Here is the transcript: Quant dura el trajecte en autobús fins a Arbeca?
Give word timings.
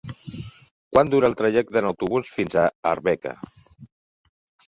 Quant 0.95 1.11
dura 1.15 1.29
el 1.31 1.35
trajecte 1.41 1.79
en 1.81 1.89
autobús 1.89 2.31
fins 2.37 2.57
a 2.61 2.63
Arbeca? 2.93 3.35